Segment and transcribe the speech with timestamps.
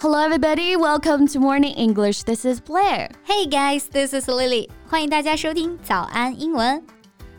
[0.00, 0.76] Hello, everybody.
[0.76, 2.24] Welcome to Morning English.
[2.24, 3.10] This is Blair.
[3.24, 4.68] Hey guys, this is Lily.
[4.88, 6.82] 欢迎大家收听早安英文。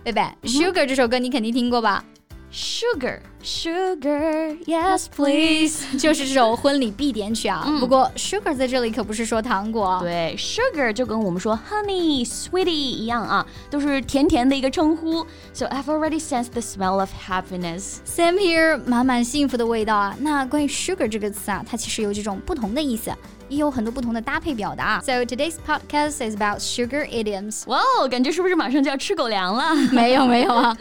[0.04, 2.04] 贝贝，Sugar 这首歌你肯定听过吧？
[2.52, 5.98] Sugar, sugar, yes, please.
[5.98, 7.66] 就是这首婚礼必点曲啊。
[7.80, 10.00] 不过 Sugar 在这里可不是说糖果。
[10.02, 15.26] 对，sugar 就跟我们说 honey, sweetie 一样啊，都是甜甜的一个称呼。
[15.54, 17.98] So I've already sensed the smell of happiness.
[18.06, 20.16] Same here，满满幸福的味道啊。
[20.20, 23.12] 那关于 sugar 这个词啊，它其实有几种不同的意思，
[23.48, 25.00] 也有很多不同的搭配表达。
[25.02, 27.64] So today's podcast is about sugar idioms。
[27.68, 29.74] 哇哦，感觉是不是马上就要吃狗粮了？
[29.94, 30.76] 没有没有啊。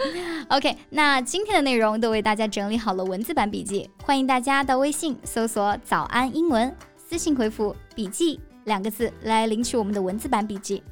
[0.49, 10.84] OK，那今天的内容都为大家 整理好了文字版笔记，欢迎大家到微信搜索“早安英文”，私信回复“笔记”两个字来领取我们的文字版笔记。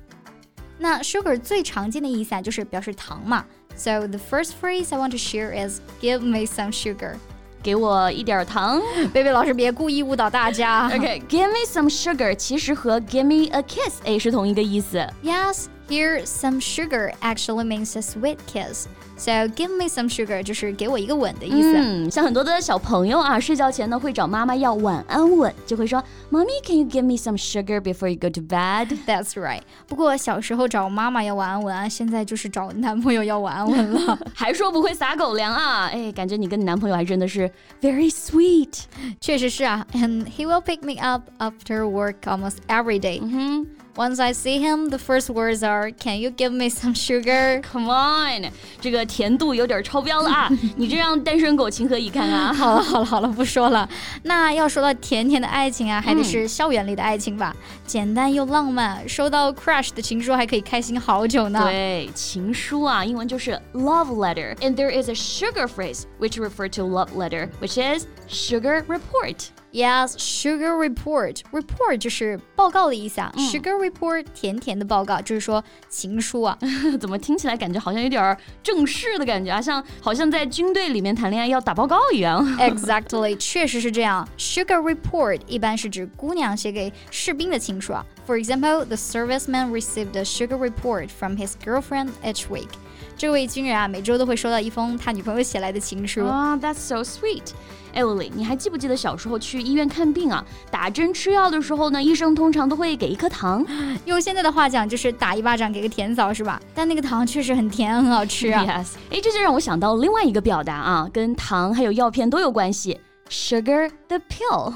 [0.78, 3.46] 那 sugar 最常见的意思啊，就是表示糖嘛。
[3.76, 7.16] So the first phrase I want to share is "Give me some sugar."
[7.62, 8.82] 给我一点糖。
[9.12, 10.88] 贝贝老师别故意误导大家。
[10.88, 15.06] OK, give me some sugar 其实和 give me a kiss 哎是同一个意思。
[15.22, 18.87] Yes, here some sugar actually means a sweet kiss.
[19.17, 21.73] So give me some sugar 就是给我一个吻的意思。
[21.77, 28.89] 嗯，像很多的小朋友啊，睡觉前呢会找妈妈要晚安吻，就会说，Mommy, can you give me some sugar before you go to bed？
[29.07, 29.61] That's right。
[29.87, 34.19] 不过小时候找妈妈要晚安吻啊，现在就是找男朋友要晚安吻了。
[34.35, 35.87] 还说不会撒狗粮啊？
[35.93, 37.49] 哎，感觉你跟你男朋友还真的是
[37.81, 38.81] very sweet。
[39.21, 43.21] 确实是啊，and he will pick me up after work almost every day.
[43.23, 43.65] 嗯
[43.99, 47.89] Once I see him, the first words are, "Can you give me some sugar?" ，Come
[47.89, 50.51] on，这个甜度有点超标了啊！
[50.77, 52.53] 你这让单身狗情何以堪啊？
[52.53, 53.89] 好了好了好了，不说了。
[54.25, 57.55] 那要说到甜甜的爱情啊，还得是校园里的爱情吧，
[57.87, 59.09] 简单又浪漫。
[59.09, 61.61] 收到 crush 的情书还可以开心好久呢。
[61.63, 68.85] 对，情书啊，英文就是 love letter。And there is a sugar phrase which refer to love letter, which is sugar
[68.89, 69.51] report.
[69.73, 71.41] Yes, sugar report.
[71.51, 73.33] Report 就是报告的意思啊。
[73.37, 76.57] Sugar report 甜甜的报告，就是说情书啊。
[77.01, 79.61] 怎么听起来感觉好像有点儿正式的感觉啊？
[79.61, 82.47] 像好像在军队里面谈恋爱要打报告一样。
[82.59, 84.29] Exactly，确实是这样。
[84.39, 88.07] Sugar report 一般是指姑娘写给士兵的情书啊。
[88.29, 92.69] For example, the serviceman received a sugar report from his girlfriend each week.
[93.18, 96.26] 这位军人啊，每周都会收到一封他女朋友写来的情书。
[96.26, 97.52] 啊、t h a t s so sweet。
[97.92, 100.46] 哎，Lily，你还记不记得小时候去医院看病啊？
[100.70, 103.66] 打针吃药的时候呢，医生通常都会给一颗糖。
[104.06, 106.62] 用现在的话讲，就是打一巴掌给个甜枣，是吧？
[106.76, 108.64] 但那个糖确实很甜，很好吃啊。
[108.64, 113.00] Yes，哎，这就让我想到另外一个表达啊，跟糖还有药片都有关系。
[113.30, 114.74] Sugar the pill。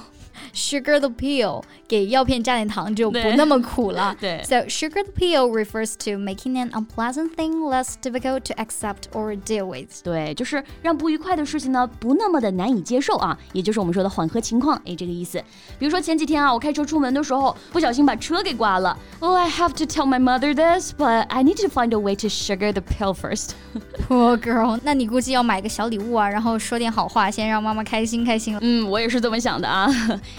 [0.55, 4.17] Sugar the pill，给药片加点糖就不对那么苦了。
[4.21, 9.37] 对 So sugar the pill refers to making an unpleasant thing less difficult to accept or
[9.37, 10.03] deal with.
[10.03, 15.39] 对，就是让不愉快的事情呢不那么的难以接受啊，也就是我们说的缓和情况，哎，这个意思。
[15.79, 18.97] 比如说前几天啊，我开车出门的时候，不小心把车给刮了。
[19.21, 22.29] Oh, I have to tell my mother this, but I need to find a way to
[22.29, 23.51] sugar the pill first.
[24.09, 28.61] Poor girl，那你估计要买个小礼物啊，然后说点好话，先让妈妈开心开心了。
[28.63, 29.89] 嗯，我也是这么想的啊。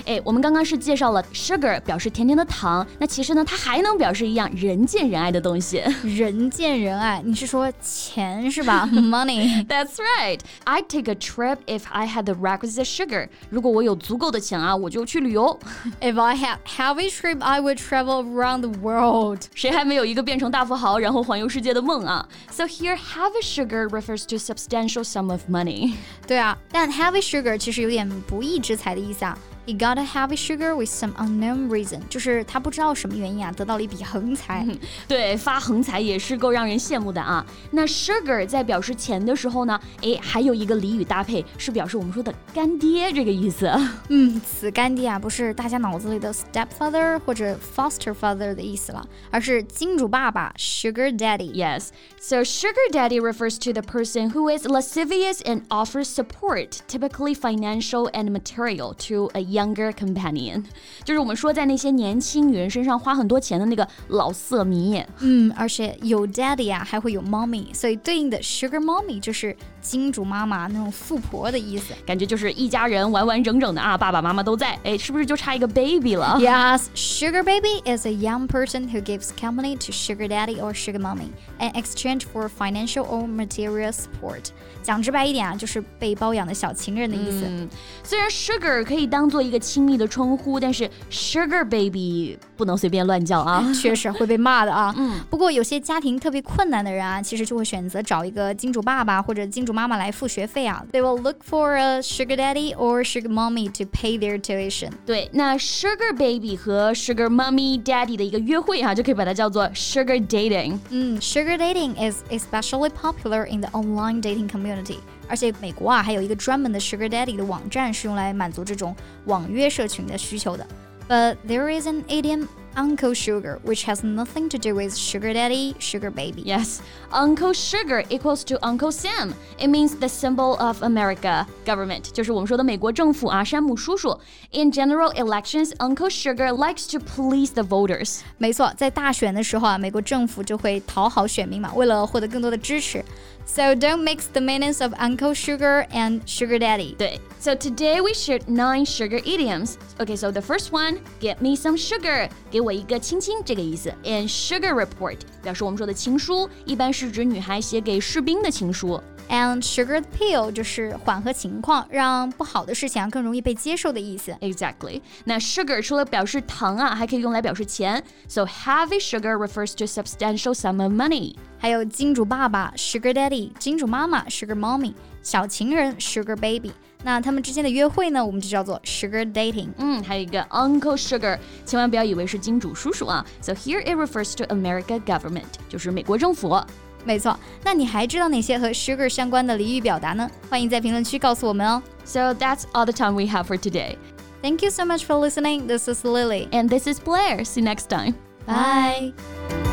[0.06, 5.84] 哎，我们刚刚是介绍了 sugar 表示甜甜的糖，那其实呢，它还能表示一样人见人爱的东西。
[6.04, 8.88] 人见人爱，你是说钱是吧？
[8.92, 9.66] Money。
[9.68, 10.40] That's right.
[10.66, 13.30] I'd take a trip if I had the requisite sugar.
[13.50, 15.60] 如果我有足够的钱啊，我就去旅游。
[16.02, 19.42] If I had heavy trip, I would travel around the world.
[19.54, 22.28] 谁还没有一个变成大富豪然后环游世界的梦啊？
[22.52, 25.94] So here, have a sugar refers to substantial sum of money.
[26.28, 29.38] 对啊，但 heavy sugar 其实有点不义之财的意思啊。
[29.66, 34.66] He got a heavy sugar with some unknown reason，就是他不知道什么原因啊，得到了一笔横财。
[35.08, 37.46] 对，发横财也是够让人羡慕的啊。
[37.70, 43.72] 那 sugar 在表示钱的时候呢，诶，还有一个俚语搭配是表示我们说的干爹这个意思。
[44.08, 51.54] 嗯，此干爹啊，不是大家脑子里的 stepfather 或者 foster father 的意思了，而是金主爸爸 sugar daddy。
[51.54, 51.90] Yes,
[52.20, 58.10] so sugar daddy refers to the person who is lascivious and offers support, typically financial
[58.14, 60.65] and material, to a younger companion.
[61.05, 65.03] 就是我们说在那些年轻女人身上花很多钱的那个老色迷。
[65.21, 71.95] 嗯，而且有 daddy 啊，还会有 mommy，所以对应的 sugar mommy 就是金主妈妈那种富婆的意思。
[72.05, 80.61] 感觉就是一家人完完整整的啊，爸爸妈妈都在，哎，是不是就差一个 baby 了 Yes, sugar baby is a young person who gives company to sugar daddy
[80.61, 81.31] or sugar mommy
[81.61, 84.51] in exchange for financial or material support.
[84.83, 87.69] 讲直白一点啊，就是被包养的小情人的意思。
[88.03, 94.94] 虽然 sugar 可以当做一个亲密的称呼，但是 sugar baby 不能随便乱叫啊，确实会被骂的啊。
[94.98, 100.86] 嗯，不过有些家庭特别困难的人啊，其实就会选择找一个金主爸爸或者金主妈妈来付学费啊。
[100.92, 104.92] They will look for a sugar daddy or sugar mommy to pay their tuition。
[105.06, 110.78] 对，那 sugar baby 和 sugar mommy daddy 的一个约会啊，就可以把它叫做 sugar dating。
[110.90, 114.98] 嗯，sugar dating is especially popular in the online dating community。
[115.28, 118.96] 而且美国啊，还有一个专门的 Sugar Daddy 的网站，是用来满足这种
[119.26, 120.66] 网约社群的需求的。
[121.08, 126.12] But there is an idiom Uncle Sugar, which has nothing to do with sugar daddy, sugar
[126.12, 126.44] baby.
[126.46, 129.34] Yes, Uncle Sugar equals to Uncle Sam.
[129.58, 132.12] It means the symbol of America government.
[132.14, 134.20] 就是我们说的美国政府啊，山姆叔叔。
[134.52, 138.20] In general elections, Uncle Sugar likes to please the voters.
[138.38, 143.04] 没错，在大选的时候啊，美国政府就会讨好选民嘛，为了获得更多的支持。
[143.46, 146.96] So don't mix the meanings of Uncle Sugar and Sugar Daddy.
[146.96, 149.78] 对，So today we shared nine sugar idioms.
[149.98, 152.30] Okay, so the first one, get me some sugar.
[152.52, 153.92] 给我一个亲亲这个意思。
[154.04, 159.02] And sugar report 表示我们说的情书，一般是指女孩写给士兵的情书。
[159.30, 164.36] And sugar pill 就是缓和情况，让不好的事情啊更容易被接受的意思。
[164.42, 165.02] Exactly。
[165.24, 168.04] 那 sugar 除了表示糖啊，还可以用来表示钱。
[168.28, 171.36] So heavy sugar refers to substantial sum of money。
[171.64, 176.72] 还有金主爸爸 sugar daddy，金主妈妈 sugar mommy，小情人 sugar baby。
[177.04, 179.70] 那他们之间的约会呢，我们就叫做 sugar dating。
[179.78, 183.26] 嗯，还有一个 Uncle Sugar，千万不要以为是金主叔叔啊。
[183.42, 186.60] So here it refers to America government，就是美国政府。
[187.06, 190.30] 没错，那你还知道哪些和 sugar 相关的俚语表达呢？
[190.50, 191.82] 欢迎在评论区告诉我们哦。
[192.04, 193.96] So that's all the time we have for today.
[194.42, 195.68] Thank you so much for listening.
[195.68, 196.50] This is Lily.
[196.52, 197.46] And this is Blair.
[197.46, 198.16] See you next time.
[198.46, 199.73] Bye.